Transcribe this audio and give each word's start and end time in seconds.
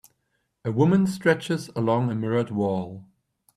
A 0.65 0.71
woman 0.71 1.05
stretches 1.05 1.67
along 1.75 2.09
a 2.09 2.15
mirrored 2.15 2.49
wall. 2.49 3.05